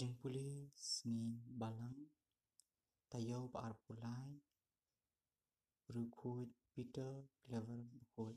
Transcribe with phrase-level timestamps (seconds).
[0.00, 1.92] kucing puli sengin balang
[3.12, 4.32] tayo baar pulai
[5.92, 8.32] rukut peter clever bukut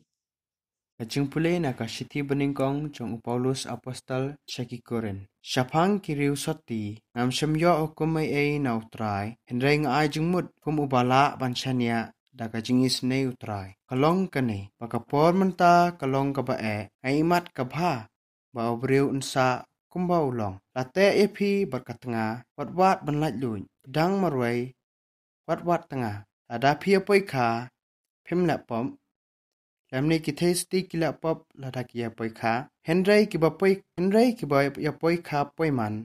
[0.99, 7.87] kucing puli naka siti beningkong cong paulus apostol seki kuren siapang kiriu soti ngam semyo
[7.87, 13.77] okum ei nau trai hendrai ngai jengmut kum ubala bansania da ka jingis nei utrai.
[13.87, 16.77] Kalong kane pakapor menta kalong ka e, ba e
[17.07, 18.09] aimat ka ba
[18.51, 22.25] ba obreu unsa គុំបោឡងឡាតេអេភីបកាត់ងា
[22.57, 23.59] វត្តវាតបន្លាច់លួយ
[23.97, 24.51] ដាំងមរវៃ
[25.47, 27.47] វត្តវាតងាតាដាភីពុយខា
[28.27, 28.85] ភឹមឡាប៉ម
[29.91, 32.53] ឡាមនីគិទេសទីគិឡាប៉បឡាដាគីយ៉ាពុយខា
[32.87, 34.53] ហេនរ៉ៃគិបពុយហេនរ៉ៃគិប
[34.85, 35.97] យ៉ាពុយខាពុយម៉ាន់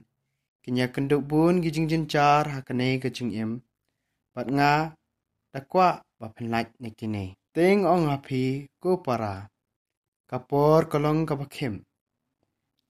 [0.64, 3.50] គញ្ញាគិនដុបួនគិជិងជិនចារហាកណេគិជិងអឹម
[4.34, 4.72] បាត់ងា
[5.54, 5.88] តាក់វ៉ា
[6.20, 7.24] បាបន្លាច់នេះគិនេ
[7.58, 8.42] តេងអងអាភី
[8.84, 9.36] គូប៉ារ៉ា
[10.30, 11.74] កពរកលងកបខឹម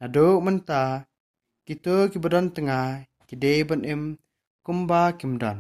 [0.00, 1.06] menta
[1.66, 4.02] kito ki badan tengah ki de ban em
[4.64, 5.58] kumba kimdan.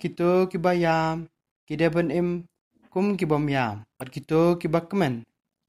[0.00, 1.26] Kito ki bayam
[1.66, 2.44] ki de ban em
[2.92, 3.76] kum ki bom yam.
[4.00, 5.24] At kito ki bakmen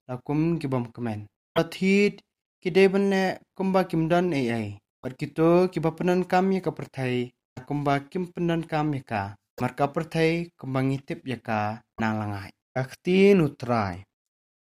[0.07, 1.19] la kum ki bom kemen.
[1.55, 2.15] Athit
[2.61, 3.23] ki de ban ne
[3.57, 4.67] kumba kimdan ai ai.
[5.05, 7.31] At kito ki bapanan kam ya ka perthai
[7.67, 9.23] kumba kim penan kam ya ka.
[9.61, 11.59] Marka perthai kumba ngitip ya ka
[11.99, 12.51] nang langai.
[12.81, 13.97] Akti nutrai.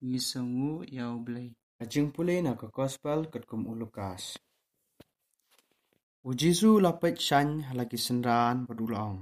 [0.03, 1.49] Ngisangu yau blay.
[1.83, 4.23] Acingpulei na ka gospel kat kum u Lukas.
[6.27, 9.19] U Jesu la pek shan halaki senran badul ong.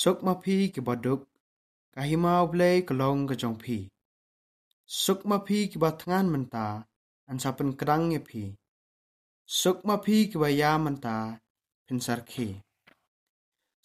[0.00, 1.22] Sok ma phi ki baduk
[1.94, 3.78] kahimau blei kalong ka jong phi.
[5.02, 6.66] Sok ma phi ki batngan menta
[7.30, 8.44] an sapen krang ye phi.
[9.60, 11.16] Sok ma phi ki baya menta
[11.86, 12.48] pensar khi.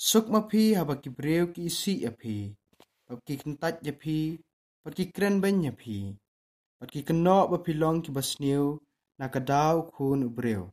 [0.09, 2.38] Sok ma phi haba ki breu ki isi ye phi.
[3.05, 4.19] Pak ki kentat ye phi.
[4.83, 6.00] Pak ki kren ben ye phi.
[6.80, 8.66] patki keno ba pilong ki basniu
[9.20, 10.63] na kadaw khun ubreu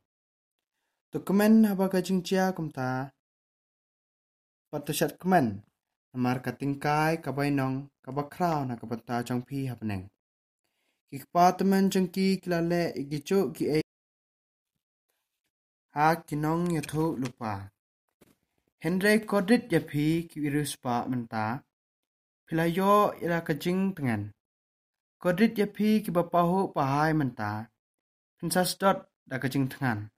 [1.10, 2.88] to kemen haba ka jingcia kumta
[4.70, 5.46] patushat kemen
[6.12, 10.04] namar katingkai kabainong kabakraw na kabata changpi hapneng
[11.08, 13.80] ki kpatmen changki kilale igicho ki e
[15.94, 17.52] ha kinong yatho lupa
[18.82, 21.44] henry kodit yapi ki iruspa menta
[22.46, 24.22] philayo ira kajing tengan
[25.24, 27.64] Kodit ya pi ki bapahu pahai menta.
[28.36, 30.12] Pensas dot da ka jing tengan.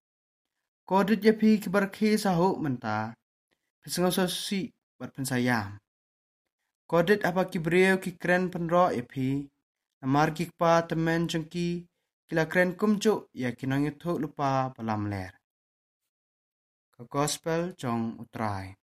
[0.83, 3.15] Kodit ya pi ki barki sahu menta.
[3.79, 4.67] Pensang sosi
[4.99, 5.79] bat pensayam.
[6.91, 9.47] Kodit apa ki beriau ki kren penro ya pi.
[10.03, 11.87] Namar ki kpa temen jengki
[12.27, 15.39] kila kren kumcu ya kinong itu lupa balam ler.
[16.91, 18.75] Ka gospel jong utrai.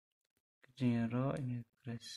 [0.62, 2.14] Kajing ro ini Chris.